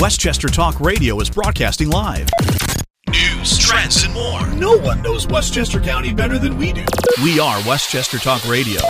[0.00, 2.28] Westchester Talk Radio is broadcasting live.
[3.08, 4.46] News, trends, and more.
[4.54, 6.84] No one knows Westchester County better than we do.
[7.20, 8.80] We are Westchester Talk Radio.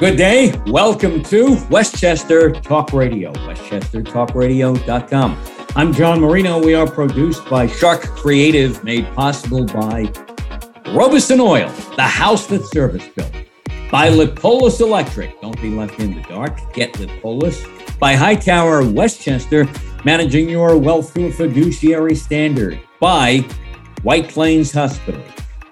[0.00, 0.60] Good day.
[0.66, 5.38] Welcome to Westchester Talk Radio, westchestertalkradio.com.
[5.76, 6.60] I'm John Marino.
[6.60, 10.12] We are produced by Shark Creative, made possible by
[10.88, 13.45] Robison Oil, the house that service built.
[13.90, 15.40] By Lipolis Electric.
[15.40, 16.58] Don't be left in the dark.
[16.72, 17.64] Get Lipolis.
[18.00, 19.68] By Hightower Westchester,
[20.04, 22.80] managing your wealth through a fiduciary standard.
[23.00, 23.38] By
[24.02, 25.22] White Plains Hospital.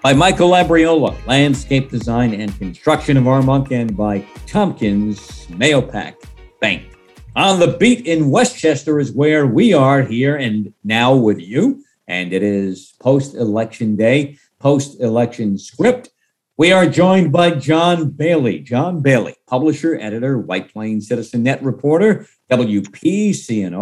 [0.01, 6.15] By Michael Labriola, landscape design and construction of Armonk, and by Tompkins Mahopac
[6.61, 6.95] Bank.
[7.35, 11.83] On the beat in Westchester is where we are here and now with you.
[12.07, 16.11] And it is post election day, post election script.
[16.57, 18.59] We are joined by John Bailey.
[18.59, 23.73] John Bailey, publisher, editor, White Plains Citizen Net reporter, WPCNR.com,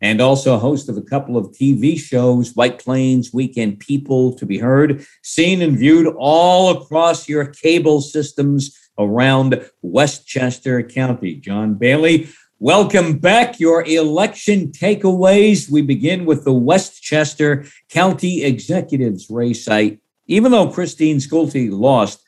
[0.00, 4.58] and also host of a couple of TV shows, White Plains Weekend People to be
[4.58, 11.34] heard, seen and viewed all across your cable systems around Westchester County.
[11.34, 12.28] John Bailey,
[12.60, 13.58] welcome back.
[13.58, 15.68] Your election takeaways.
[15.68, 19.66] We begin with the Westchester County Executives race.
[19.68, 22.22] I even though Christine Sculti lost,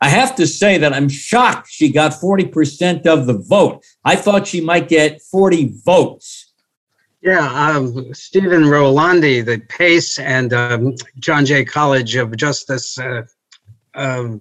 [0.00, 3.84] I have to say that I'm shocked she got 40% of the vote.
[4.04, 6.52] I thought she might get 40 votes.
[7.20, 13.22] Yeah, um, Stephen Rolandi, the Pace and um, John Jay College of Justice uh,
[13.94, 14.40] um,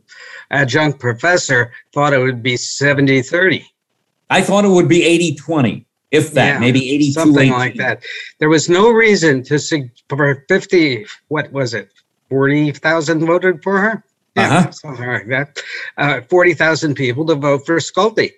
[0.51, 3.65] adjunct professor, thought it would be 70 30.
[4.29, 7.51] I thought it would be 80 20 if that, yeah, maybe 82 something 18.
[7.51, 8.03] like that.
[8.39, 9.59] There was no reason to
[10.07, 11.89] for 50, what was it,
[12.29, 14.03] 40,000 voted for her.
[14.35, 14.71] Yeah, uh-huh.
[14.71, 15.61] something like that.
[15.97, 18.33] Uh, 40,000 people to vote for Sculti.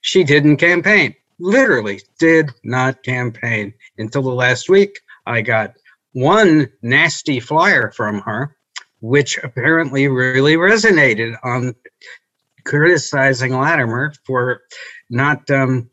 [0.00, 5.00] She didn't campaign, literally did not campaign until the last week.
[5.26, 5.74] I got
[6.12, 8.56] one nasty flyer from her,
[9.00, 11.74] which apparently really resonated on
[12.64, 14.62] criticizing Latimer for
[15.10, 15.90] not um,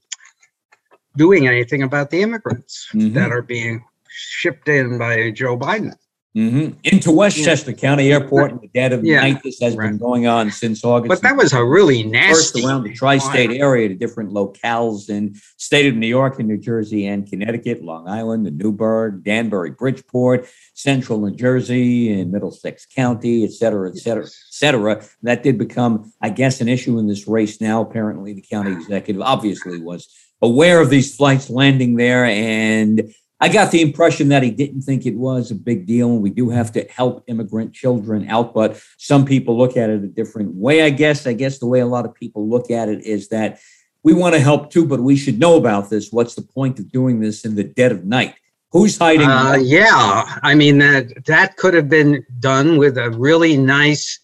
[1.17, 3.13] doing anything about the immigrants mm-hmm.
[3.13, 5.95] that are being shipped in by Joe Biden.
[6.35, 6.79] Mm-hmm.
[6.83, 7.77] Into Westchester yeah.
[7.77, 9.21] County Airport in the dead of yeah.
[9.21, 9.43] night.
[9.43, 9.89] This has right.
[9.89, 11.09] been going on since August.
[11.09, 12.61] But that was a really nasty.
[12.61, 16.57] First around the tri-state area to different locales in state of New York and New
[16.57, 23.43] Jersey and Connecticut, Long Island, the Newburgh, Danbury, Bridgeport, Central New Jersey, and Middlesex County,
[23.43, 25.03] et cetera, et cetera, et cetera.
[25.21, 27.61] That did become, I guess, an issue in this race.
[27.61, 30.11] Now, apparently, the county executive obviously was
[30.41, 35.05] aware of these flights landing there and I got the impression that he didn't think
[35.05, 38.53] it was a big deal, and we do have to help immigrant children out.
[38.53, 41.27] But some people look at it a different way, I guess.
[41.27, 43.59] I guess the way a lot of people look at it is that
[44.01, 46.09] we want to help too, but we should know about this.
[46.09, 48.33] What's the point of doing this in the dead of night?
[48.71, 49.27] Who's hiding?
[49.27, 54.19] Uh, yeah, I mean that that could have been done with a really nice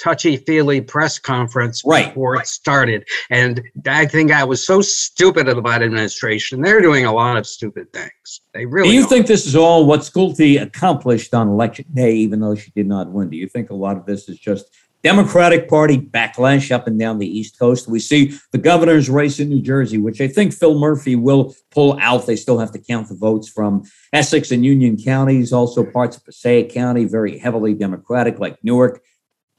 [0.00, 2.42] touchy feely press conference right, before right.
[2.42, 3.06] it started.
[3.30, 6.60] And I think I was so stupid of the Biden administration.
[6.60, 8.40] They're doing a lot of stupid things.
[8.54, 8.90] They really.
[8.90, 12.70] Do you think this is all what Sculti accomplished on election day, even though she
[12.72, 13.30] did not win?
[13.30, 14.70] Do you think a lot of this is just
[15.02, 17.88] Democratic Party backlash up and down the East Coast?
[17.88, 21.98] We see the governor's race in New Jersey, which I think Phil Murphy will pull
[22.00, 22.26] out.
[22.26, 26.24] They still have to count the votes from Essex and Union counties, also parts of
[26.24, 29.02] Passaic County, very heavily Democratic, like Newark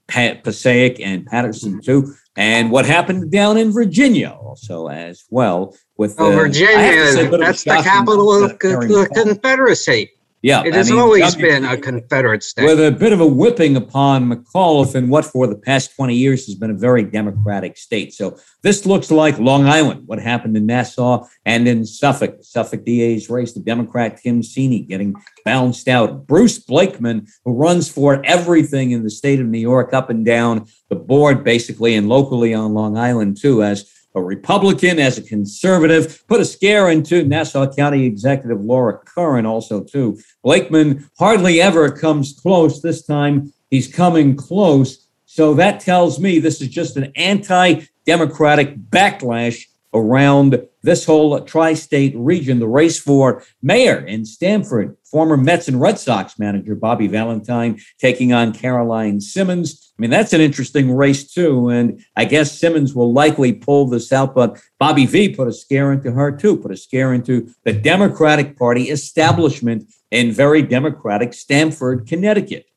[0.08, 5.76] Passaic and Paterson too, and what happened down in Virginia also as well.
[5.98, 10.12] With oh, Virginia, say, that's the capital of the Confederacy.
[10.44, 12.66] Yeah, it has mean, always been a Confederate state.
[12.66, 16.46] With a bit of a whipping upon McAuliffe in what for the past 20 years
[16.46, 18.14] has been a very democratic state.
[18.14, 22.38] So this looks like Long Island, what happened in Nassau and in Suffolk.
[22.42, 26.28] Suffolk DA's race, the Democrat Tim Sini getting bounced out.
[26.28, 30.68] Bruce Blakeman, who runs for everything in the state of New York, up and down
[30.90, 36.24] the board, basically, and locally on Long Island too, as a Republican, as a conservative,
[36.28, 40.18] put a scare into Nassau County Executive Laura Curran also too.
[40.44, 42.82] Blakeman hardly ever comes close.
[42.82, 45.08] This time he's coming close.
[45.26, 49.66] So that tells me this is just an anti-democratic backlash
[49.98, 52.60] around this whole tri-state region.
[52.60, 58.34] The race for mayor in Stamford, former Mets and Red Sox manager Bobby Valentine taking
[58.34, 59.94] on Caroline Simmons.
[59.98, 61.70] I mean, that's an interesting race too.
[61.70, 65.92] And I guess Simmons will likely pull this out, but Bobby V put a scare
[65.92, 72.08] into her too, put a scare into the Democratic Party establishment in very democratic Stamford,
[72.08, 72.68] Connecticut.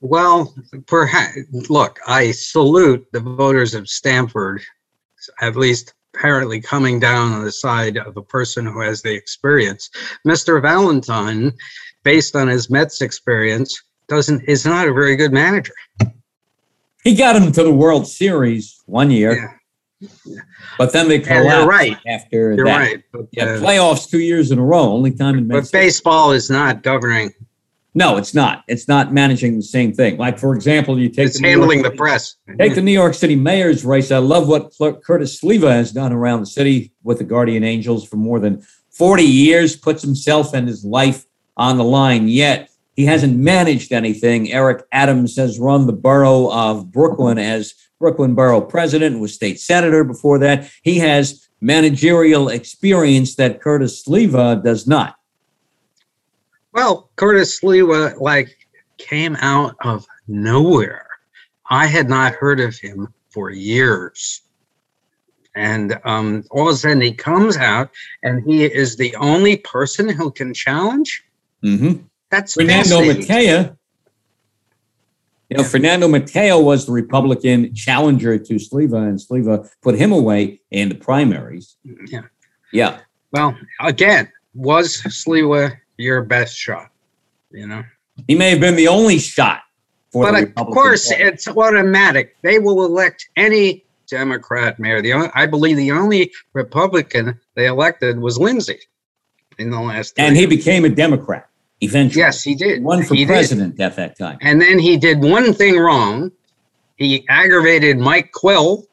[0.00, 0.54] Well,
[0.86, 1.38] perhaps,
[1.70, 4.60] look, I salute the voters of Stamford,
[5.40, 9.90] at least apparently coming down on the side of a person who has the experience.
[10.26, 10.60] Mr.
[10.62, 11.52] Valentine,
[12.04, 15.74] based on his Mets experience, doesn't is not a very good manager.
[17.04, 19.60] He got him to the World Series one year.
[20.00, 20.40] Yeah.
[20.78, 21.96] But then they collapsed right.
[22.06, 22.78] after you're that.
[22.78, 23.02] right.
[23.12, 24.92] But, yeah, uh, playoffs two years in a row.
[24.92, 27.32] Only time in But baseball is not governing.
[27.96, 28.62] No, it's not.
[28.68, 30.18] It's not managing the same thing.
[30.18, 32.36] Like for example, you take it's the handling the press.
[32.58, 34.12] Take the New York City mayor's race.
[34.12, 34.70] I love what
[35.02, 38.60] Curtis Sliwa has done around the city with the Guardian Angels for more than
[38.90, 39.76] 40 years.
[39.76, 41.24] Puts himself and his life
[41.56, 42.28] on the line.
[42.28, 44.52] Yet he hasn't managed anything.
[44.52, 49.58] Eric Adams has run the borough of Brooklyn as Brooklyn Borough President, and was state
[49.58, 50.70] senator before that.
[50.82, 55.16] He has managerial experience that Curtis Sliwa does not.
[56.76, 58.54] Well, Curtis Sliwa, like,
[58.98, 61.08] came out of nowhere.
[61.70, 64.42] I had not heard of him for years.
[65.54, 67.88] And um, all of a sudden he comes out
[68.22, 71.24] and he is the only person who can challenge.
[71.64, 72.02] Mm-hmm.
[72.30, 73.74] That's Fernando Mateo.
[75.48, 80.60] You know, Fernando Mateo was the Republican challenger to Sliwa, and Sliwa put him away
[80.70, 81.76] in the primaries.
[81.84, 82.22] Yeah.
[82.70, 82.98] Yeah.
[83.32, 86.90] Well, again, was Sliwa your best shot?
[87.50, 87.84] You know,
[88.26, 89.62] he may have been the only shot.
[90.12, 91.22] but of course, party.
[91.22, 92.36] it's automatic.
[92.42, 95.02] They will elect any Democrat mayor.
[95.02, 98.80] The only, I believe the only Republican they elected was Lindsay
[99.58, 100.14] in the last.
[100.18, 101.48] And he became a Democrat
[101.80, 102.20] eventually.
[102.20, 102.82] Yes, he did.
[102.82, 103.84] One for he president did.
[103.84, 104.38] at that time.
[104.40, 106.32] And then he did one thing wrong.
[106.96, 108.84] He aggravated Mike Quill,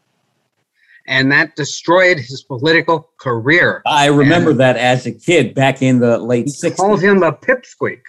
[1.08, 3.82] and that destroyed his political career.
[3.86, 6.78] I remember and that as a kid back in the late 60s.
[6.78, 8.02] Called him a pipsqueak.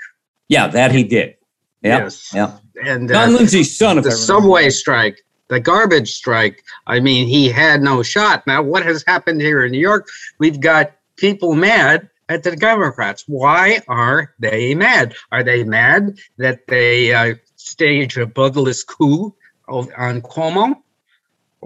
[0.48, 1.36] Yeah, that he did.
[1.82, 2.32] Yep, yes.
[2.34, 2.58] Yeah.
[2.84, 6.62] And John uh, Lindsay's son, of the subway strike, the garbage strike.
[6.86, 8.46] I mean, he had no shot.
[8.46, 10.08] Now, what has happened here in New York?
[10.38, 13.24] We've got people mad at the Democrats.
[13.26, 15.14] Why are they mad?
[15.30, 19.34] Are they mad that they uh, stage a bloodless coup
[19.68, 20.76] on Cuomo?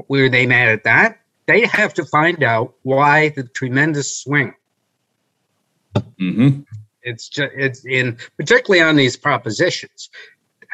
[0.09, 1.21] Were they mad at that?
[1.47, 4.55] They have to find out why the tremendous swing.
[5.97, 6.61] Mm-hmm.
[7.03, 10.11] It's just it's in particularly on these propositions.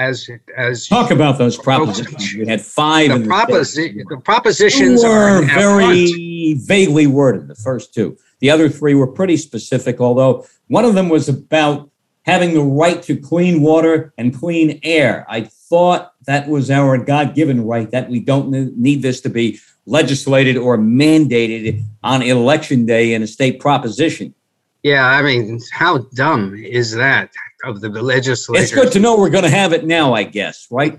[0.01, 3.11] As as talk about those propositions, we had five.
[3.11, 7.47] The, proposi- the propositions were very vaguely worded.
[7.47, 8.19] The first two.
[8.41, 11.91] The other three were pretty specific, although one of them was about
[12.25, 15.25] having the right to clean water and clean air.
[15.29, 19.61] I thought that was our God given right, that we don't need this to be
[19.87, 24.35] legislated or mandated on election day in a state proposition.
[24.83, 27.31] Yeah, I mean, how dumb is that
[27.65, 28.63] of the legislature?
[28.63, 30.99] It's good to know we're going to have it now, I guess, right?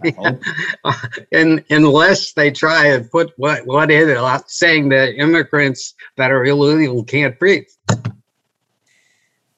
[0.84, 5.94] I and unless they try and put what what in it, uh, saying that immigrants
[6.18, 7.68] that are illegal can't breathe.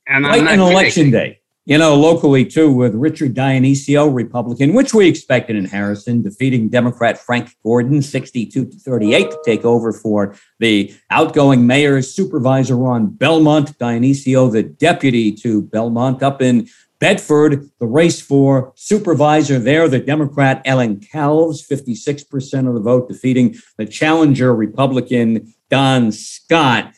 [0.10, 5.06] And right on election day, you know, locally too, with Richard Dionisio, Republican, which we
[5.06, 10.96] expected in Harrison, defeating Democrat Frank Gordon 62 to 38 to take over for the
[11.12, 13.78] outgoing mayor's supervisor on Belmont.
[13.78, 16.69] Dionisio, the deputy to Belmont, up in
[17.00, 23.58] Bedford, the race for supervisor there, the Democrat Ellen Calves, 56% of the vote, defeating
[23.75, 26.94] the challenger Republican Don Scott.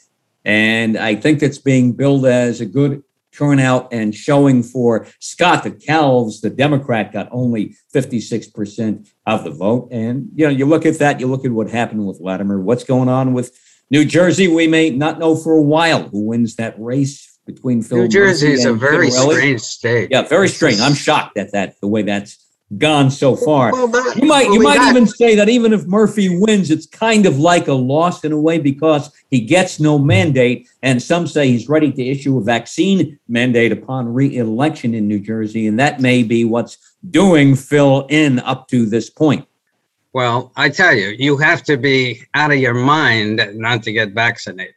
[0.46, 3.04] And I think it's being billed as a good
[3.40, 9.88] turnout and showing for Scott the Calves, the Democrat, got only 56% of the vote.
[9.92, 12.84] And, you know, you look at that, you look at what happened with Latimer, what's
[12.84, 13.58] going on with
[13.90, 14.50] New Jersey.
[14.50, 18.00] We may not know for a while who wins that race between Phil.
[18.00, 20.10] New Jersey is a very strange state.
[20.12, 20.82] Yeah, very strange.
[20.82, 22.38] I'm shocked at that, the way that's
[22.78, 23.72] gone so far.
[23.72, 27.26] Well, that, you might you might even say that even if Murphy wins, it's kind
[27.26, 31.48] of like a loss in a way because he gets no mandate, and some say
[31.48, 36.22] he's ready to issue a vaccine mandate upon re-election in New Jersey, and that may
[36.24, 36.78] be what's
[37.10, 39.48] doing Phil in up to this point.
[40.14, 44.14] Well, I tell you, you have to be out of your mind not to get
[44.14, 44.74] vaccinated.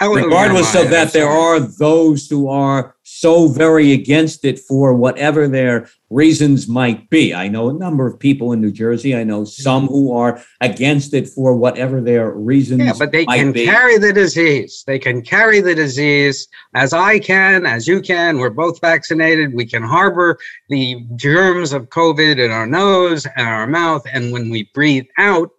[0.00, 5.88] Regardless of that, there are those who are so very against it for whatever their
[6.10, 7.34] reasons might be.
[7.34, 9.16] I know a number of people in New Jersey.
[9.16, 9.62] I know mm-hmm.
[9.62, 12.84] some who are against it for whatever their reasons.
[12.84, 13.64] Yeah, but they can be.
[13.64, 14.84] carry the disease.
[14.86, 18.38] They can carry the disease as I can, as you can.
[18.38, 19.54] We're both vaccinated.
[19.54, 24.04] We can harbor the germs of COVID in our nose and our mouth.
[24.12, 25.50] And when we breathe out,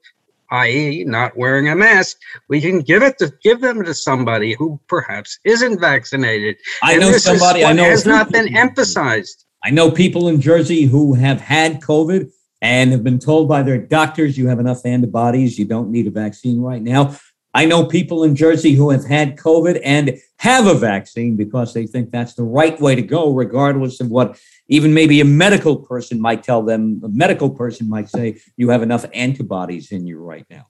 [0.52, 2.18] i.e., not wearing a mask,
[2.50, 6.58] we can give it to give them to somebody who perhaps isn't vaccinated.
[6.84, 7.66] I and know somebody.
[7.66, 9.46] I know has not been emphasized.
[9.64, 12.32] I know people in Jersey who have had COVID
[12.62, 15.58] and have been told by their doctors, "You have enough antibodies.
[15.58, 17.16] You don't need a vaccine right now."
[17.54, 21.86] I know people in Jersey who have had COVID and have a vaccine because they
[21.86, 24.40] think that's the right way to go, regardless of what
[24.72, 27.02] even maybe a medical person might tell them.
[27.04, 30.66] A medical person might say, you have enough antibodies in you right now.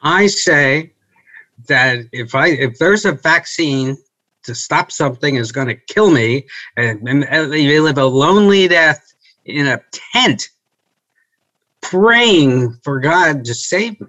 [0.00, 0.92] I say
[1.66, 3.96] that if I if there's a vaccine
[4.44, 9.12] to stop something is going to kill me, and, and you live a lonely death
[9.44, 9.80] in a
[10.12, 10.48] tent,
[11.80, 14.06] praying for God to save me.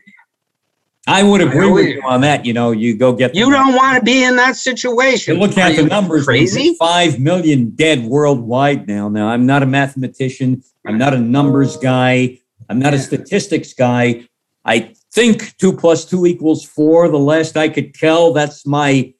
[1.05, 2.45] I would agree with you on that.
[2.45, 3.35] You know, you go get.
[3.35, 5.35] You don't want to be in that situation.
[5.35, 6.25] You look at the numbers.
[6.25, 6.75] Crazy.
[6.75, 9.09] Five million dead worldwide now.
[9.09, 10.63] Now, I'm not a mathematician.
[10.87, 12.39] I'm not a numbers guy.
[12.69, 12.99] I'm not yeah.
[12.99, 14.27] a statistics guy.
[14.63, 17.09] I think two plus two equals four.
[17.09, 19.13] The last I could tell, that's my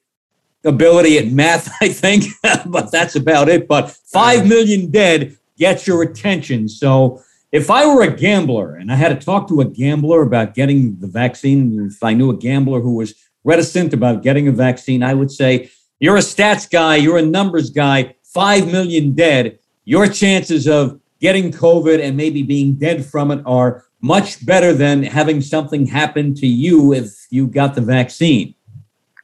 [0.64, 2.24] ability at math, I think,
[2.66, 3.68] but that's about it.
[3.68, 6.68] But five million dead gets your attention.
[6.68, 7.22] So
[7.54, 10.98] if I were a gambler and I had to talk to a gambler about getting
[10.98, 15.14] the vaccine, if I knew a gambler who was reticent about getting a vaccine, I
[15.14, 15.70] would say,
[16.00, 19.60] You're a stats guy, you're a numbers guy, 5 million dead.
[19.84, 25.04] Your chances of getting COVID and maybe being dead from it are much better than
[25.04, 28.52] having something happen to you if you got the vaccine.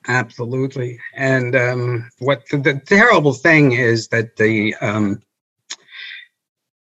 [0.07, 1.01] Absolutely.
[1.17, 5.21] And um, what the, the, terrible thing is that the um,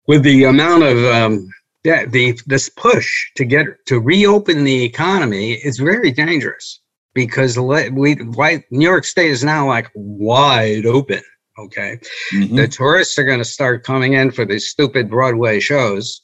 [0.09, 1.47] with the amount of um,
[1.83, 6.81] the this push to get to reopen the economy is very dangerous
[7.13, 11.21] because we why New York State is now like wide open.
[11.59, 11.99] Okay,
[12.33, 12.55] mm-hmm.
[12.55, 16.21] the tourists are going to start coming in for these stupid Broadway shows,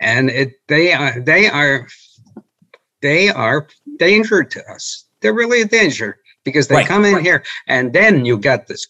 [0.00, 1.88] and it they are they are
[3.02, 3.66] they are
[3.98, 5.04] danger to us.
[5.20, 6.86] They're really a danger because they right.
[6.86, 8.86] come in here and then you got this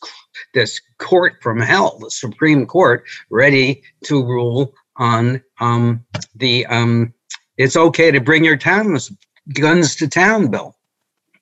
[0.54, 6.04] this court from hell, the Supreme Court, ready to rule on um,
[6.36, 7.12] the um,
[7.56, 9.10] it's okay to bring your towns
[9.54, 10.76] guns to town bill.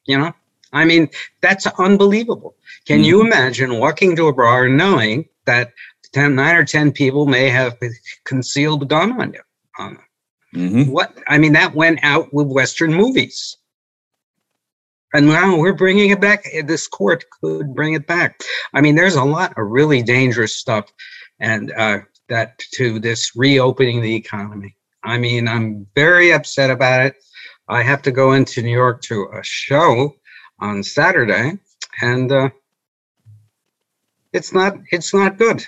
[0.06, 0.32] You know,
[0.72, 1.10] I mean
[1.42, 2.54] that's unbelievable.
[2.86, 3.04] Can mm-hmm.
[3.04, 5.72] you imagine walking to a bar knowing that
[6.12, 7.76] 10, nine or ten people may have
[8.24, 9.40] concealed a gun on you?
[9.78, 9.98] On
[10.54, 10.90] mm-hmm.
[10.90, 13.56] What I mean, that went out with Western movies.
[15.14, 16.44] And now we're bringing it back.
[16.64, 18.40] This court could bring it back.
[18.74, 20.92] I mean, there's a lot of really dangerous stuff,
[21.38, 24.76] and uh, that to this reopening the economy.
[25.04, 27.16] I mean, I'm very upset about it.
[27.68, 30.16] I have to go into New York to a show
[30.58, 31.58] on Saturday,
[32.02, 32.50] and uh,
[34.32, 35.64] it's not it's not good.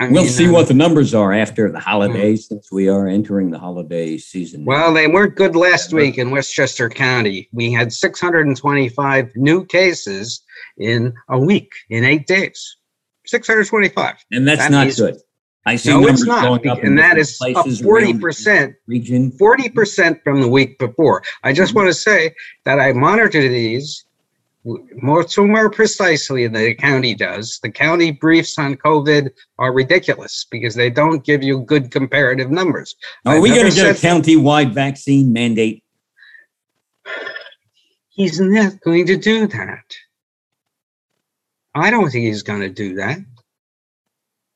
[0.00, 2.54] I we'll see uh, what the numbers are after the holidays, hmm.
[2.54, 4.64] since we are entering the holiday season.
[4.64, 7.48] Well, they weren't good last week in Westchester County.
[7.52, 10.42] We had 625 new cases
[10.76, 12.76] in a week, in eight days.
[13.26, 14.24] 625.
[14.30, 15.16] And that's that not means, good.
[15.66, 19.32] I see no, it's not, and that is up 40% region.
[19.32, 21.22] 40% from the week before.
[21.42, 21.80] I just mm-hmm.
[21.80, 24.04] want to say that I monitor these
[24.64, 27.58] more more precisely than the county does.
[27.62, 32.96] The county briefs on COVID are ridiculous because they don't give you good comparative numbers.
[33.24, 35.82] Are I've we going to get a county-wide vaccine mandate?
[38.08, 39.96] He's not going to do that.
[41.74, 43.18] I don't think he's going to do that.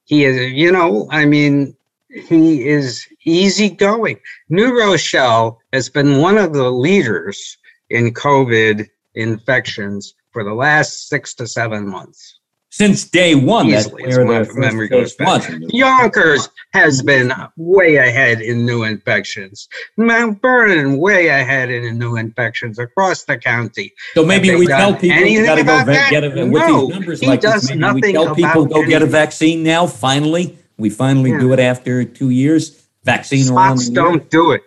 [0.04, 1.76] He is, you know, I mean,
[2.10, 4.18] he is easygoing.
[4.48, 7.56] New Rochelle has been one of the leaders
[7.88, 12.38] in COVID infections for the last six to seven months.
[12.72, 15.46] Since day one, Easily, that's where the memory goes back.
[15.68, 19.68] Yonkers has been way ahead in new infections.
[19.98, 23.92] Mount Vernon way ahead in new infections across the county.
[24.14, 27.22] So maybe we tell people you got to go get a with no, these numbers
[27.22, 27.68] like this.
[27.74, 29.86] Maybe we tell people go get a vaccine now.
[29.86, 31.40] Finally, we finally yeah.
[31.40, 32.86] do it after two years.
[33.04, 34.62] Vaccine Spots don't do it.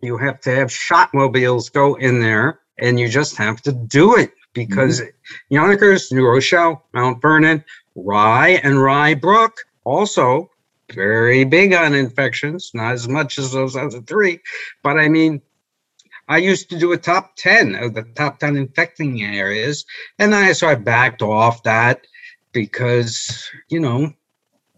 [0.00, 4.16] You have to have shot mobiles go in there and you just have to do
[4.16, 5.54] it because mm-hmm.
[5.54, 7.64] Yonkers, New Rochelle, Mount Vernon,
[7.94, 10.50] Rye, and Rye Brook also
[10.92, 14.40] very big on infections, not as much as those other three,
[14.82, 15.42] but I mean,
[16.28, 19.84] I used to do a top 10 of the top 10 infecting areas,
[20.18, 22.06] and then I so I backed off that
[22.52, 24.12] because, you know,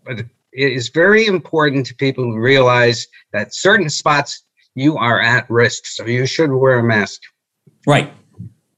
[0.04, 5.48] but it is very important to people to realize that certain spots you are at
[5.50, 7.22] risk, so you should wear a mask.
[7.87, 8.12] Right.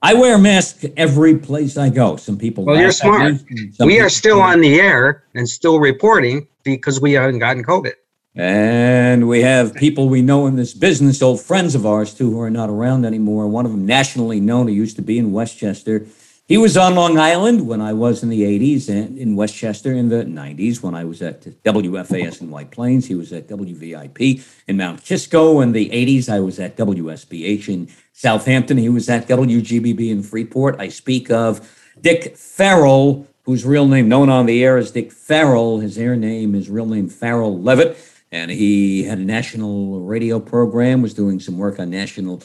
[0.02, 2.16] I wear a mask every place I go.
[2.16, 2.64] Some people.
[2.64, 3.34] Well, you're smart.
[3.80, 7.92] We are still on the air and still reporting because we haven't gotten COVID.
[8.34, 12.40] And we have people we know in this business, old friends of ours too, who
[12.40, 13.48] are not around anymore.
[13.48, 16.06] One of them, nationally known, who used to be in Westchester,
[16.50, 20.08] He was on Long Island when I was in the 80s and in Westchester in
[20.08, 23.06] the 90s when I was at WFAS in White Plains.
[23.06, 26.28] He was at WVIP in Mount Kisco in the 80s.
[26.28, 28.78] I was at WSBH in Southampton.
[28.78, 30.80] He was at WGBB in Freeport.
[30.80, 35.78] I speak of Dick Farrell, whose real name, known on the air as Dick Farrell.
[35.78, 37.96] His air name, his real name, Farrell Levitt.
[38.32, 42.42] And he had a national radio program, was doing some work on national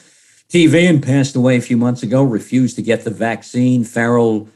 [0.48, 3.84] TV and passed away a few months ago, refused to get the vaccine.
[3.84, 4.48] Farrell,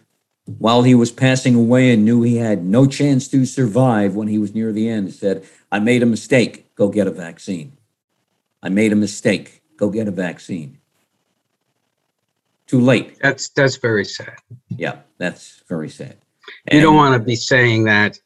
[0.58, 4.38] while he was passing away and knew he had no chance to survive when he
[4.38, 6.74] was near the end, said, I made a mistake.
[6.74, 7.76] Go get a vaccine.
[8.62, 9.62] I made a mistake.
[9.76, 10.78] Go get a vaccine.
[12.66, 13.18] Too late.
[13.20, 14.36] That's that's very sad.
[14.68, 16.18] Yeah, that's very sad.
[16.68, 18.20] And you don't want to be saying that.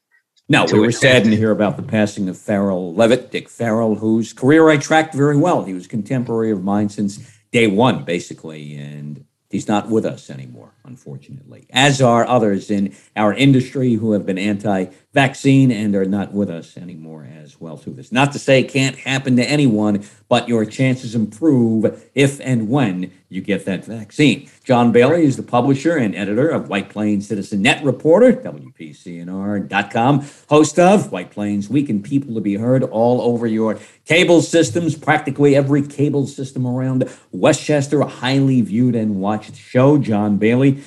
[0.51, 4.35] No, we were saddened to hear about the passing of Farrell Levitt, Dick Farrell, whose
[4.35, 5.65] career I tracked very well.
[5.65, 10.29] He was a contemporary of mine since day one, basically, and he's not with us
[10.29, 16.05] anymore, unfortunately, as are others in our industry who have been anti vaccine and are
[16.05, 18.11] not with us anymore as well through this.
[18.11, 23.13] Not to say it can't happen to anyone, but your chances improve if and when
[23.29, 24.51] you get that vaccine.
[24.65, 30.79] John Bailey is the publisher and editor of White Plains Citizen Net Reporter, WPCNR.com, host
[30.81, 35.55] of White Plains Week and People to be Heard all over your cable systems, practically
[35.55, 39.97] every cable system around Westchester, a highly viewed and watched show.
[39.97, 40.83] John Bailey.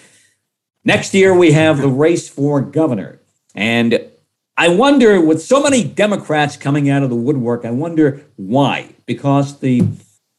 [0.84, 3.22] Next year, we have the race for governor.
[3.56, 4.12] And
[4.60, 8.96] I wonder, with so many Democrats coming out of the woodwork, I wonder why.
[9.06, 9.84] Because the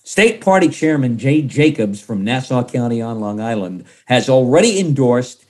[0.03, 5.45] state party chairman, Jay Jacobs from Nassau County on Long Island, has already endorsed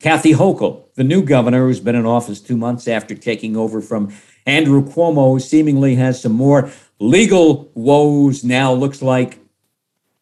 [0.00, 4.14] Kathy Hochul, the new governor who's been in office two months after taking over from
[4.46, 8.72] Andrew Cuomo, who seemingly has some more legal woes now.
[8.72, 9.38] Looks like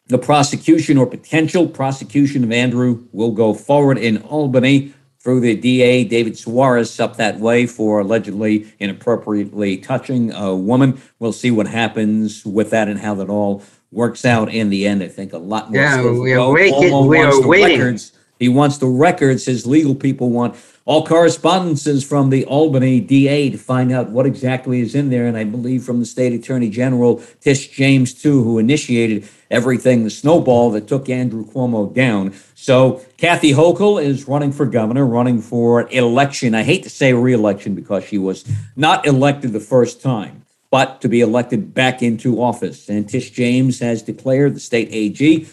[0.06, 4.92] the prosecution or potential prosecution of Andrew will go forward in Albany
[5.22, 11.00] through the DA, David Soares, up that way for allegedly inappropriately touching a woman.
[11.20, 13.62] We'll see what happens with that and how that all
[13.92, 15.02] works out in the end.
[15.02, 15.80] I think a lot more.
[15.80, 17.06] Yeah, we are waiting.
[17.06, 17.78] We are waiting.
[17.78, 18.12] Records.
[18.38, 19.44] He wants the records.
[19.44, 24.80] His legal people want all correspondences from the Albany DA to find out what exactly
[24.80, 25.26] is in there.
[25.26, 30.10] And I believe from the state attorney general, Tish James, too, who initiated everything, the
[30.10, 32.34] snowball that took Andrew Cuomo down.
[32.56, 36.54] So Kathy Hochul is running for governor, running for election.
[36.54, 41.08] I hate to say reelection because she was not elected the first time, but to
[41.08, 42.88] be elected back into office.
[42.88, 45.46] And Tish James has declared the state AG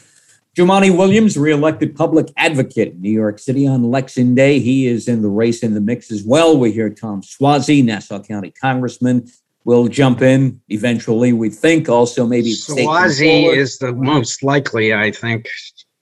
[0.59, 4.59] Jumaane Williams, reelected public advocate in New York City on Election Day.
[4.59, 6.57] He is in the race in the mix as well.
[6.57, 9.31] We hear Tom Suozzi, Nassau County Congressman,
[9.65, 11.89] will jump in eventually, we think.
[11.89, 15.47] Also, maybe Suozzi is the most likely, I think.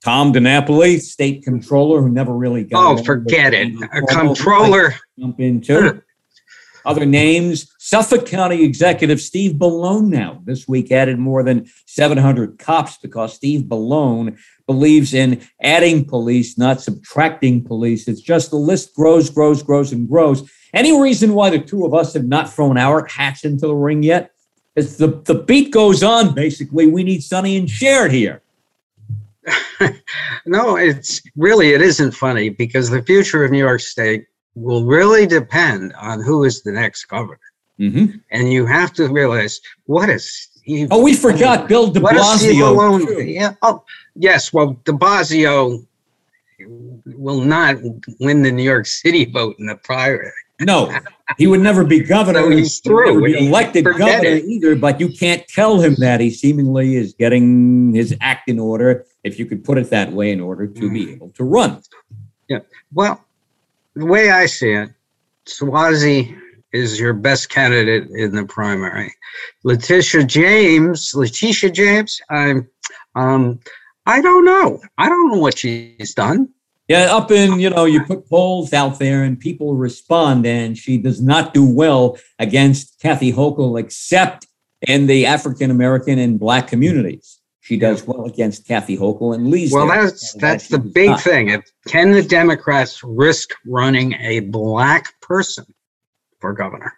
[0.04, 3.00] Tom DiNapoli, state controller, who never really got.
[3.00, 3.74] Oh, forget it.
[3.94, 4.96] A controller.
[5.20, 6.02] Jump into.
[6.86, 12.98] Other names Suffolk County Executive Steve Bellone now this week added more than 700 cops
[12.98, 18.08] because Steve Bellone believes in adding police, not subtracting police.
[18.08, 20.50] It's just the list grows, grows, grows, and grows.
[20.74, 24.04] Any reason why the two of us have not thrown our hats into the ring
[24.04, 24.32] yet?
[24.76, 28.42] As the, the beat goes on, basically, we need Sonny and Cher here.
[30.46, 34.26] no, it's really it isn't funny because the future of New York State
[34.56, 37.40] will really depend on who is the next governor.
[37.80, 38.18] Mm-hmm.
[38.32, 40.90] And you have to realize what is Steve.
[40.92, 43.26] Oh, we forgot Bill de Blasio.
[43.26, 43.54] Yeah.
[43.62, 43.84] Oh,
[44.16, 44.52] yes.
[44.52, 45.86] Well, de Blasio
[47.06, 47.78] will not
[48.20, 50.32] win the New York City vote in the primary.
[50.60, 50.92] No,
[51.38, 52.42] he would never be governor.
[52.42, 53.24] So he's through.
[53.26, 54.46] He be elected governor it.
[54.46, 56.20] either, but you can't tell him that.
[56.20, 60.32] He seemingly is getting his act in order, if you could put it that way,
[60.32, 60.94] in order to mm.
[60.94, 61.82] be able to run.
[62.48, 62.60] Yeah.
[62.92, 63.24] Well,
[63.94, 64.90] the way I see it,
[65.46, 66.36] Suozzi
[66.74, 69.14] is your best candidate in the primary.
[69.64, 72.68] Letitia James, Letitia James, I'm,
[73.16, 73.60] um,
[74.06, 74.82] I don't know.
[74.98, 76.50] I don't know what she's done.
[76.88, 80.98] Yeah, up in, you know, you put polls out there and people respond, and she
[80.98, 84.48] does not do well against Kathy Hochul, except
[84.88, 87.42] in the African American and Black communities.
[87.60, 89.74] She does well against Kathy Hochul and Lee's.
[89.74, 91.22] Well, that's that's the big not.
[91.22, 91.50] thing.
[91.50, 95.66] If, can the Democrats risk running a black person
[96.40, 96.94] for governor?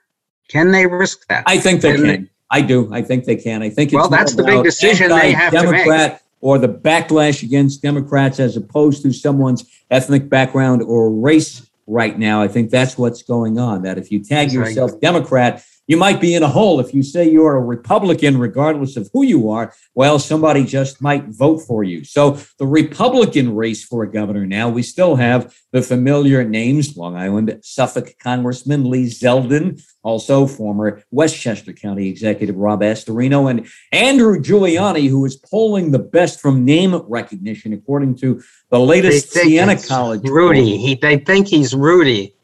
[0.48, 1.44] Can they risk that?
[1.48, 2.04] I think they can.
[2.04, 2.26] They?
[2.52, 2.94] I do.
[2.94, 3.64] I think they can.
[3.64, 6.20] I think it's well, that's the big decision they have to make.
[6.42, 12.42] Or the backlash against Democrats as opposed to someone's ethnic background or race right now.
[12.42, 13.82] I think that's what's going on.
[13.82, 17.28] That if you tag yourself Democrat, you might be in a hole if you say
[17.28, 19.74] you're a Republican, regardless of who you are.
[19.96, 22.04] Well, somebody just might vote for you.
[22.04, 27.16] So, the Republican race for a governor now, we still have the familiar names Long
[27.16, 35.10] Island, Suffolk Congressman Lee Zeldin, also former Westchester County Executive Rob Astorino, and Andrew Giuliani,
[35.10, 40.22] who is polling the best from name recognition, according to the latest Siena College.
[40.24, 40.78] Rudy.
[40.78, 42.36] He, they think he's Rudy.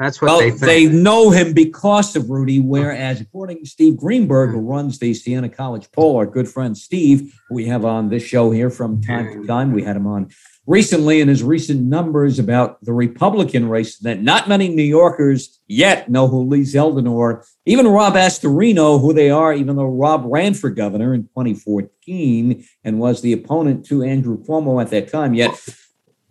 [0.00, 0.60] That's what well, they think.
[0.62, 5.50] They know him because of Rudy, whereas according to Steve Greenberg, who runs the Siena
[5.50, 9.42] College poll, our good friend Steve, who we have on this show here from time
[9.42, 10.30] to time, we had him on
[10.66, 16.08] recently in his recent numbers about the Republican race that not many New Yorkers yet
[16.08, 20.54] know who Lee Zeldin or even Rob Astorino, who they are, even though Rob ran
[20.54, 25.34] for governor in 2014 and was the opponent to Andrew Cuomo at that time.
[25.34, 25.52] Yet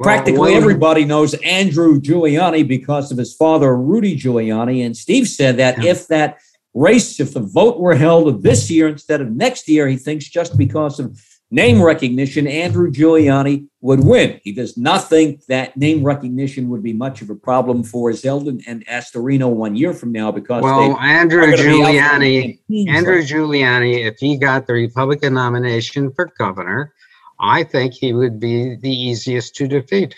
[0.02, 4.86] Practically everybody knows Andrew Giuliani because of his father, Rudy Giuliani.
[4.86, 5.92] And Steve said that yeah.
[5.92, 6.40] if that
[6.74, 10.58] race, if the vote were held this year instead of next year, he thinks just
[10.58, 11.20] because of
[11.52, 14.40] name recognition, Andrew Giuliani would win.
[14.44, 18.64] He does not think that name recognition would be much of a problem for Zeldin
[18.68, 24.68] and Astorino one year from now because well, Andrew Giuliani, Andrew Giuliani, if he got
[24.68, 26.94] the Republican nomination for governor,
[27.40, 30.16] I think he would be the easiest to defeat.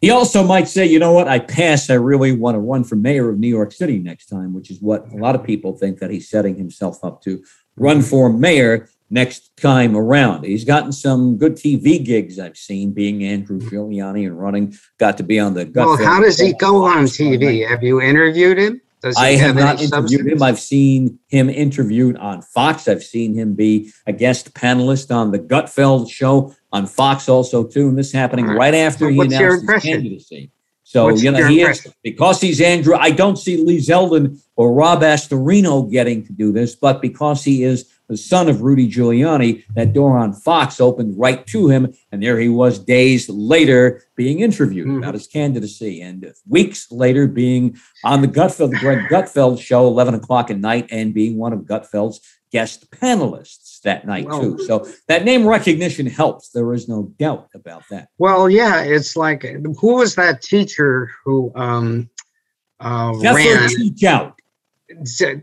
[0.00, 1.90] He also might say, you know what, I pass.
[1.90, 4.80] I really want to run for mayor of New York City next time, which is
[4.80, 7.42] what a lot of people think that he's setting himself up to
[7.76, 10.44] run for mayor next time around.
[10.44, 14.76] He's gotten some good TV gigs I've seen, being Andrew Giuliani and running.
[14.98, 15.64] Got to be on the.
[15.64, 17.68] Gut well, how does he go on TV?
[17.68, 18.80] Have you interviewed him?
[19.16, 20.32] I have, have not interviewed substance?
[20.32, 20.42] him.
[20.42, 22.88] I've seen him interviewed on Fox.
[22.88, 27.88] I've seen him be a guest panelist on the Gutfeld show on Fox also too.
[27.88, 30.50] And this happening right, right after so he announced his candidacy.
[30.82, 31.90] So what's you know he impression?
[31.90, 32.94] is because he's Andrew.
[32.96, 37.62] I don't see Lee Zeldin or Rob Astorino getting to do this, but because he
[37.62, 41.92] is the son of Rudy Giuliani, that door on Fox opened right to him.
[42.10, 44.98] And there he was days later being interviewed mm-hmm.
[44.98, 46.00] about his candidacy.
[46.00, 50.88] And weeks later being on the Gutfeld, the Greg Gutfeld show, 11 o'clock at night,
[50.90, 54.64] and being one of Gutfeld's guest panelists that night, well, too.
[54.64, 56.50] So that name recognition helps.
[56.50, 58.08] There is no doubt about that.
[58.16, 62.08] Well, yeah, it's like who was that teacher who um,
[62.80, 63.68] uh, ran?
[63.68, 64.37] Teachout.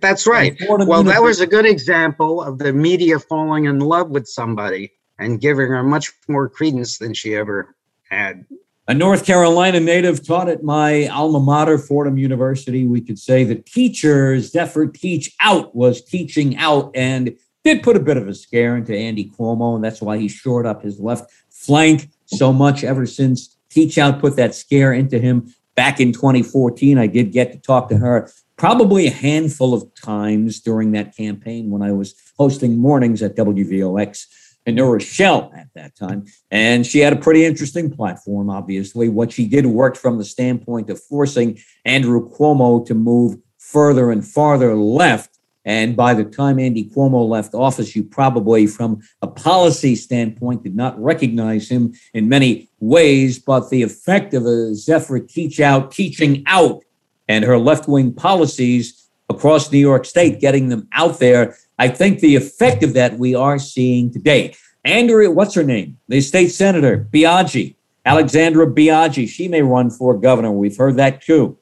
[0.02, 0.60] That's right.
[0.68, 5.40] Well, that was a good example of the media falling in love with somebody and
[5.40, 7.76] giving her much more credence than she ever
[8.10, 8.46] had.
[8.88, 12.86] A North Carolina native taught at my alma mater, Fordham University.
[12.86, 18.18] We could say the teachers' effort Teachout was teaching out and did put a bit
[18.18, 19.76] of a scare into Andy Cuomo.
[19.76, 24.36] And that's why he shored up his left flank so much ever since Teachout put
[24.36, 26.98] that scare into him back in 2014.
[26.98, 31.70] I did get to talk to her probably a handful of times during that campaign
[31.70, 34.26] when I was hosting mornings at WVOX
[34.66, 36.26] in New Rochelle at that time.
[36.50, 39.10] And she had a pretty interesting platform, obviously.
[39.10, 44.26] What she did worked from the standpoint of forcing Andrew Cuomo to move further and
[44.26, 45.35] farther left.
[45.66, 50.76] And by the time Andy Cuomo left office, you probably, from a policy standpoint, did
[50.76, 53.40] not recognize him in many ways.
[53.40, 56.84] But the effect of a Zephyr Teachout, teaching out
[57.28, 61.58] and her left wing policies across New York State, getting them out there.
[61.80, 64.56] I think the effect of that we are seeing today.
[64.84, 65.98] Andrea, what's her name?
[66.08, 67.76] The state senator, Biaggi,
[68.06, 69.28] Alexandra Biaggi.
[69.28, 70.52] She may run for governor.
[70.52, 71.58] We've heard that too.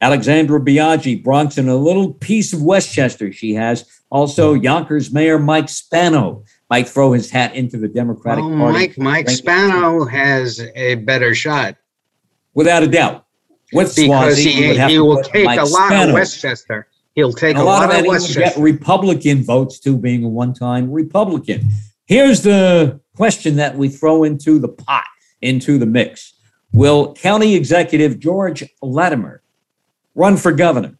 [0.00, 3.84] Alexandra Biaggi, Bronx, and a little piece of Westchester she has.
[4.10, 8.78] Also, Yonkers Mayor Mike Spano might throw his hat into the Democratic oh, Party.
[8.78, 11.76] Mike, Mike Spano has a better shot.
[12.54, 13.26] Without a doubt
[13.72, 16.08] with because Suozzi, he, he will take Mike a lot Spano.
[16.08, 16.88] of Westchester.
[17.14, 18.40] He'll take a, a, lot, lot of, of Westchester.
[18.40, 21.68] Get Republican votes too, being a one-time Republican.
[22.06, 25.04] Here's the question that we throw into the pot,
[25.42, 26.34] into the mix:
[26.72, 29.42] Will County Executive George Latimer
[30.20, 30.94] run for governor?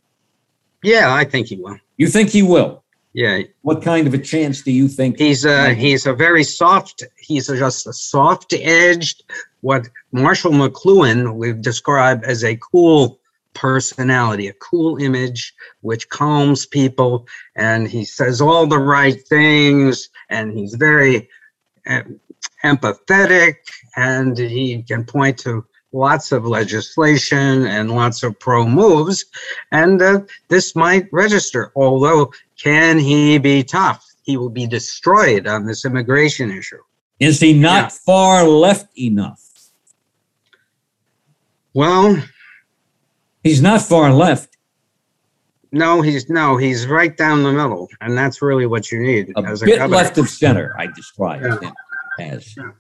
[0.83, 1.79] Yeah, I think he will.
[1.99, 2.83] You think he will?
[3.13, 3.41] Yeah.
[3.63, 5.19] What kind of a chance do you think?
[5.19, 7.03] He's a he's a very soft.
[7.19, 9.25] He's a, just a soft edged.
[9.61, 13.21] What Marshall McLuhan we've described as a cool
[13.53, 15.53] personality, a cool image
[15.83, 21.29] which calms people, and he says all the right things, and he's very
[21.87, 22.03] uh,
[22.65, 23.57] empathetic,
[23.97, 29.25] and he can point to lots of legislation and lots of pro moves,
[29.73, 31.73] and uh, this might register.
[31.75, 34.07] Although, can he be tough?
[34.23, 36.83] He will be destroyed on this immigration issue.
[37.19, 37.89] Is he not yeah.
[37.89, 39.43] far left enough?
[41.75, 42.23] Well,
[43.43, 44.57] he's not far left.
[45.73, 49.41] No, he's no, he's right down the middle, and that's really what you need a
[49.41, 49.97] as a bit governor.
[49.97, 50.75] left of center.
[50.77, 51.61] I describe yeah.
[51.61, 51.75] him
[52.19, 52.71] as, yeah.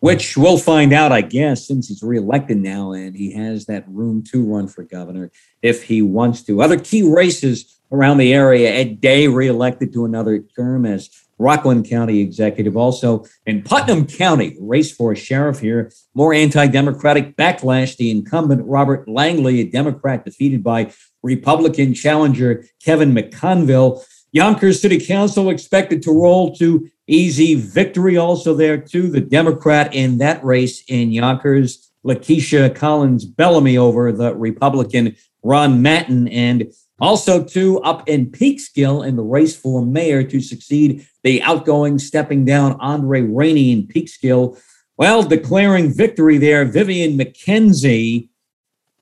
[0.00, 4.22] Which we'll find out, I guess, since he's reelected now, and he has that room
[4.30, 5.30] to run for governor
[5.62, 6.62] if he wants to.
[6.62, 12.20] Other key races around the area: Ed Day reelected to another term as Rockland County
[12.20, 12.76] executive.
[12.76, 15.90] Also in Putnam County, race for sheriff here.
[16.14, 17.96] More anti Democratic backlash.
[17.96, 24.04] The incumbent Robert Langley, a Democrat, defeated by Republican challenger Kevin McConville.
[24.30, 28.16] Yonkers City Council expected to roll to easy victory.
[28.16, 34.34] Also there, too, the Democrat in that race in Yonkers, Lakisha Collins Bellamy over the
[34.36, 36.28] Republican Ron Matten.
[36.28, 41.98] And also, too, up in Peekskill in the race for mayor to succeed the outgoing
[41.98, 44.60] stepping down Andre Rainey in Peekskill.
[44.96, 48.28] Well, declaring victory there, Vivian McKenzie.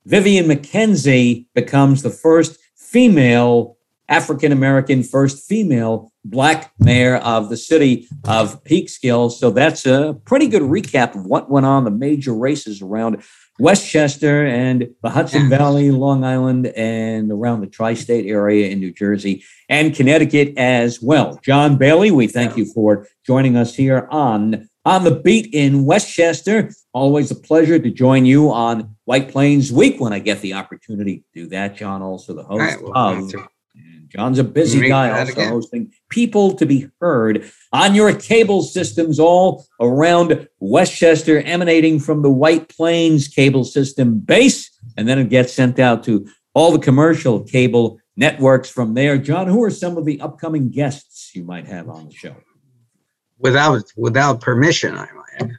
[0.05, 3.76] Vivian McKenzie becomes the first female
[4.09, 9.31] African American, first female black mayor of the city of Peekskill.
[9.31, 13.23] So that's a pretty good recap of what went on the major races around
[13.59, 18.92] Westchester and the Hudson Valley, Long Island, and around the tri state area in New
[18.92, 21.40] Jersey and Connecticut as well.
[21.42, 26.71] John Bailey, we thank you for joining us here on on the beat in Westchester.
[26.92, 31.19] Always a pleasure to join you on White Plains Week when I get the opportunity
[31.19, 31.75] to do that.
[31.75, 33.49] John, also the host right, well, of
[34.16, 35.48] John's a busy guy, also again.
[35.50, 42.31] hosting People to Be Heard on your cable systems all around Westchester, emanating from the
[42.31, 44.70] White Plains cable system base.
[44.96, 49.18] And then it gets sent out to all the commercial cable networks from there.
[49.18, 52.37] John, who are some of the upcoming guests you might have on the show?
[53.38, 55.50] Without without permission, I might.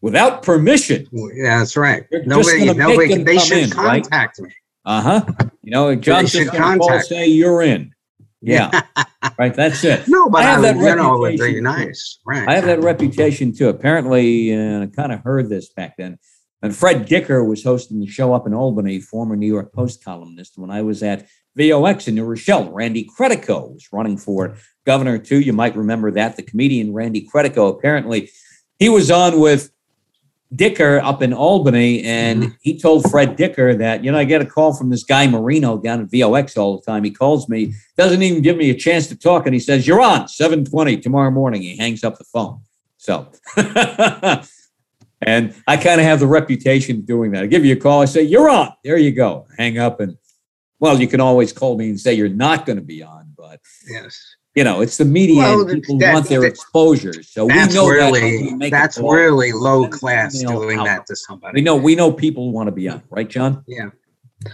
[0.00, 1.06] Without permission.
[1.12, 2.04] Yeah, that's right.
[2.10, 3.22] You're nobody, nobody.
[3.22, 4.48] They should in, contact right?
[4.48, 4.54] me.
[4.84, 5.24] Uh huh.
[5.62, 7.92] You know, John just say you're in.
[8.46, 8.82] Yeah.
[9.38, 9.54] right.
[9.54, 10.06] That's it.
[10.06, 12.18] No, but I have that you know, very nice.
[12.26, 12.46] Right.
[12.46, 13.70] I have that reputation too.
[13.70, 16.18] Apparently, uh, I kind of heard this back then.
[16.60, 20.58] And Fred Dicker was hosting the show up in Albany, former New York Post columnist.
[20.58, 25.40] When I was at VOX in New Rochelle, Randy Credico was running for governor too.
[25.40, 26.36] You might remember that.
[26.36, 28.30] The comedian Randy Credico, apparently,
[28.78, 29.70] he was on with
[30.56, 32.54] Dicker up in Albany, and mm-hmm.
[32.60, 35.78] he told Fred Dicker that, you know, I get a call from this guy Marino
[35.78, 37.04] down at VOX all the time.
[37.04, 40.00] He calls me, doesn't even give me a chance to talk, and he says, You're
[40.00, 41.62] on 720 tomorrow morning.
[41.62, 42.60] He hangs up the phone.
[42.96, 43.30] So
[45.22, 47.44] and I kind of have the reputation of doing that.
[47.44, 48.72] I give you a call, I say, You're on.
[48.82, 49.46] There you go.
[49.58, 50.16] Hang up and
[50.80, 53.60] well, you can always call me and say you're not going to be on, but
[53.88, 57.22] yes you know, it's the media well, people that, want their that, exposure.
[57.22, 60.84] So we know really, that that's really low class doing out.
[60.84, 61.56] that to somebody.
[61.56, 63.64] We know we know people want to be on, right, John?
[63.66, 63.90] Yeah.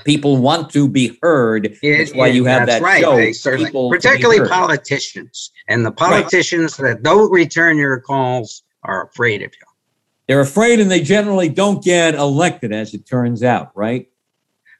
[0.05, 1.67] People want to be heard.
[1.67, 3.03] It, that's why you have that right.
[3.35, 3.57] show.
[3.57, 5.51] People particularly politicians.
[5.69, 6.95] And the politicians right.
[6.95, 9.67] that don't return your calls are afraid of you.
[10.29, 14.09] They're afraid and they generally don't get elected, as it turns out, right?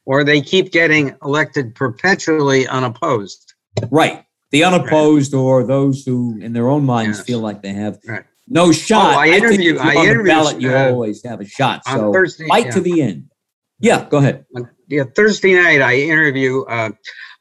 [0.07, 3.55] Or they keep getting elected perpetually unopposed.
[3.91, 5.41] Right the unopposed right.
[5.41, 7.27] or those who, in their own minds, yes.
[7.27, 8.25] feel like they have right.
[8.49, 9.15] no shot.
[9.15, 9.79] Oh, I interviewed.
[9.79, 10.27] I, I interviewed.
[10.27, 11.85] Ballot, you uh, always have a shot.
[11.87, 12.71] So Thursday, fight yeah.
[12.73, 13.31] to the end.
[13.79, 14.45] Yeah, go ahead.
[14.89, 16.91] Yeah, Thursday night I interview uh,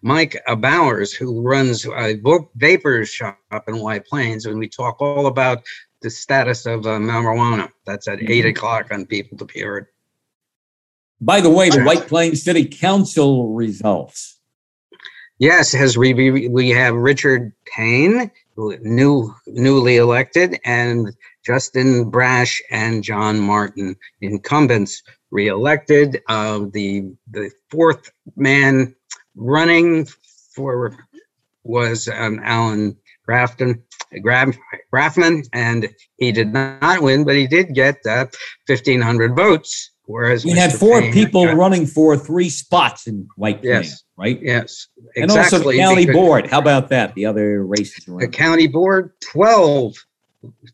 [0.02, 2.22] Mike Bowers, who runs a
[2.56, 5.64] vapors shop in White Plains, and we talk all about
[6.02, 7.70] the status of uh, marijuana.
[7.86, 8.32] That's at mm-hmm.
[8.32, 9.88] eight o'clock on People to Be Heard.
[11.20, 14.39] By the way, the White Plains City Council results.
[15.40, 23.40] Yes, as we we have Richard Payne, new newly elected, and Justin Brasch and John
[23.40, 26.22] Martin, incumbents, reelected.
[26.28, 28.94] Uh, the the fourth man
[29.34, 30.06] running
[30.54, 30.98] for
[31.64, 33.82] was um, Alan Grafton,
[34.22, 34.58] Graf,
[34.94, 38.26] Grafman, and he did not win, but he did get uh,
[38.68, 39.92] 1,500 votes.
[40.10, 40.58] Whereas we Mr.
[40.58, 43.90] had four Payne people got, running for three spots in White Plains.
[43.90, 44.40] Yes right?
[44.42, 45.22] Yes, exactly.
[45.24, 46.48] And also the county board.
[46.48, 47.16] How about that?
[47.16, 48.20] The other races around.
[48.20, 49.96] The county board, 12,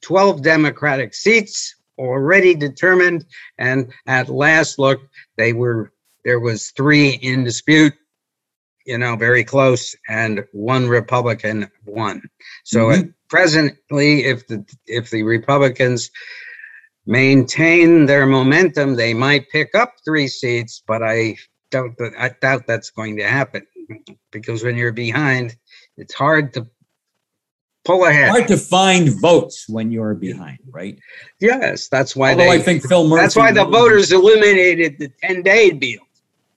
[0.01, 3.25] 12 Democratic seats already determined,
[3.59, 4.99] and at last look,
[5.37, 5.93] they were
[6.25, 7.93] there was three in dispute.
[8.87, 12.21] You know, very close, and one Republican won.
[12.63, 13.09] So mm-hmm.
[13.29, 16.11] presently, if the if the Republicans
[17.05, 21.37] maintain their momentum, they might pick up three seats, but I
[21.71, 23.65] doubt that I doubt that's going to happen
[24.31, 25.55] because when you're behind,
[25.97, 26.67] it's hard to
[27.83, 28.29] pull ahead.
[28.29, 30.97] Hard to find votes when you're behind, right?
[31.39, 32.31] Yes, that's why.
[32.31, 33.21] Although they, I think Phil Murphy.
[33.21, 36.01] That's why the voters eliminated the 10 day deal.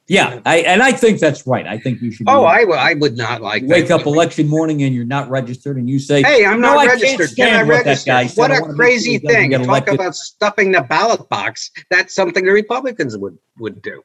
[0.09, 1.66] Yeah, I, and I think that's right.
[1.66, 2.31] I think you should.
[2.31, 3.62] Oh, I, I would not like.
[3.66, 6.87] Wake up election morning and you're not registered, and you say, "Hey, I'm not no,
[6.87, 7.37] registered.
[7.37, 9.51] Can I register?" What, what a crazy thing!
[9.51, 9.94] Talk elected.
[9.97, 11.71] about stuffing the ballot box.
[11.90, 14.03] That's something the Republicans would would do.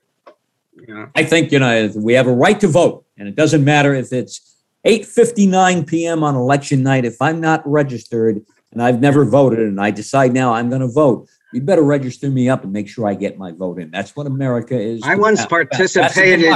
[0.85, 1.07] Yeah.
[1.15, 4.11] I think you know we have a right to vote, and it doesn't matter if
[4.11, 6.21] it's 8:59 p.m.
[6.21, 7.05] on election night.
[7.05, 10.87] If I'm not registered and I've never voted, and I decide now I'm going to
[10.87, 13.91] vote, you better register me up and make sure I get my vote in.
[13.91, 15.01] That's what America is.
[15.03, 16.53] I once participated.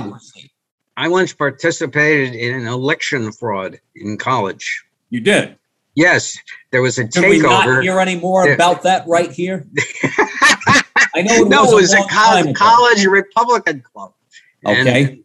[0.97, 4.83] I once participated in an election fraud in college.
[5.10, 5.57] You did.
[5.95, 6.38] Yes,
[6.71, 7.29] there was a Can takeover.
[7.29, 8.55] we not hear any more there.
[8.55, 9.65] about that right here?
[11.15, 14.13] I know it no, was, it was a, a college, college Republican club.
[14.65, 15.23] Okay and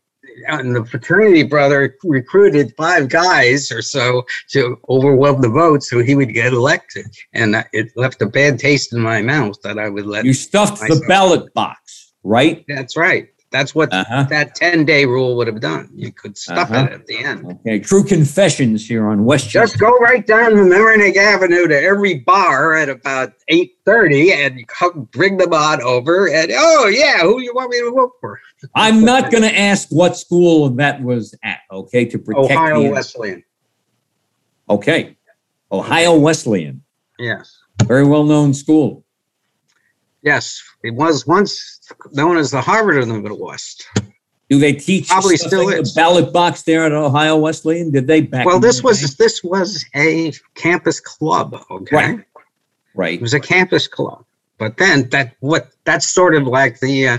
[0.49, 6.33] the fraternity brother recruited five guys or so to overwhelm the vote so he would
[6.33, 7.07] get elected.
[7.33, 10.25] And it left a bad taste in my mouth that I would let.
[10.25, 11.01] You stuffed myself.
[11.01, 12.65] the ballot box, right?
[12.69, 13.32] That's right.
[13.53, 14.25] That's what uh-huh.
[14.31, 15.91] that 10 day rule would have done.
[15.95, 16.87] You could stop uh-huh.
[16.87, 17.47] it at the end.
[17.47, 17.79] Okay.
[17.79, 19.51] True confessions here on West.
[19.51, 25.37] Just go right down the Mamaroneck Avenue to every bar at about 8.30 and bring
[25.37, 26.29] them on over.
[26.29, 28.41] And, oh, yeah, who you want me to vote for?
[28.75, 33.45] I'm not going to ask what school that was at, okay, to protect Ohio Wesleyan.
[34.69, 35.17] Okay.
[35.71, 36.83] Ohio Wesleyan.
[37.19, 37.59] Yes.
[37.85, 39.05] Very well known school.
[40.23, 41.81] Yes, it was once
[42.13, 43.87] known as the Harvard of the Middle West.
[44.51, 45.95] Do they teach probably still is.
[45.95, 47.91] the ballot box there at Ohio Wesleyan?
[47.91, 48.45] Did they back?
[48.45, 49.15] Well, this was day?
[49.19, 51.57] this was a campus club.
[51.71, 52.25] Okay, right.
[52.95, 53.15] right.
[53.15, 54.25] It was a campus club,
[54.59, 57.19] but then that what that's sort of like the uh,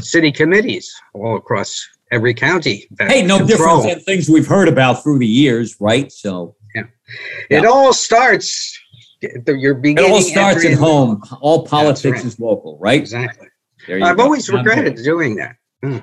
[0.00, 2.88] city committees all across every county.
[2.98, 3.82] Hey, no control.
[3.82, 6.10] different than things we've heard about through the years, right?
[6.10, 6.84] So yeah,
[7.50, 8.77] it all starts
[9.20, 10.10] you're beginning.
[10.10, 11.22] It all starts at home.
[11.40, 12.24] All politics right.
[12.24, 13.00] is local, right?
[13.00, 13.48] Exactly.
[13.88, 14.24] I've go.
[14.24, 15.04] always John regretted Bailey.
[15.04, 15.56] doing that.
[15.82, 15.98] Hmm.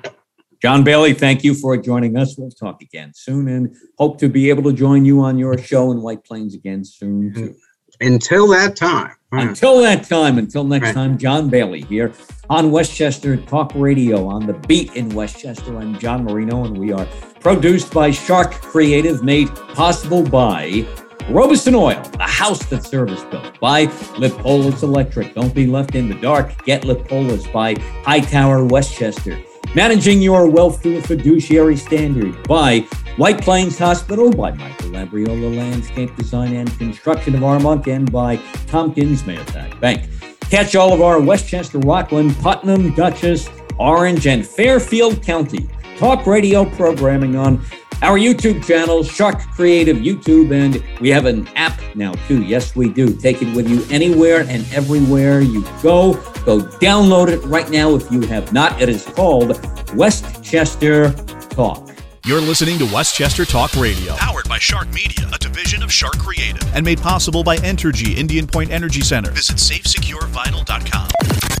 [0.62, 2.36] John Bailey, thank you for joining us.
[2.38, 5.92] We'll talk again soon and hope to be able to join you on your show
[5.92, 7.34] in White Plains again soon.
[7.34, 7.54] Too.
[8.00, 9.12] Until that time.
[9.32, 9.38] Hmm.
[9.40, 10.94] Until that time, until next right.
[10.94, 12.12] time, John Bailey here
[12.48, 15.76] on Westchester Talk Radio on the beat in Westchester.
[15.76, 17.06] I'm John Marino, and we are
[17.40, 20.86] produced by Shark Creative, made possible by
[21.28, 23.84] Robison Oil, the house that service built by
[24.18, 25.34] Lippolis Electric.
[25.34, 26.64] Don't be left in the dark.
[26.64, 27.74] Get Lippolis by
[28.04, 29.38] Hightower Westchester.
[29.74, 32.80] Managing your wealth through a fiduciary standard by
[33.16, 39.22] White Plains Hospital, by Michael Labriola Landscape Design and Construction of Armonk, and by Tompkins
[39.24, 40.08] Mahopac Bank.
[40.42, 47.36] Catch all of our Westchester, Rockland, Putnam, Dutchess, Orange, and Fairfield County talk radio programming
[47.36, 47.60] on
[48.02, 52.42] our YouTube channel, Shark Creative YouTube, and we have an app now too.
[52.42, 53.14] Yes, we do.
[53.16, 56.14] Take it with you anywhere and everywhere you go.
[56.44, 58.80] Go download it right now if you have not.
[58.80, 59.60] It is called
[59.94, 61.12] Westchester
[61.50, 61.88] Talk.
[62.24, 66.62] You're listening to Westchester Talk Radio, powered by Shark Media, a division of Shark Creative,
[66.74, 69.30] and made possible by Entergy Indian Point Energy Center.
[69.30, 71.55] Visit safesecurevital.com.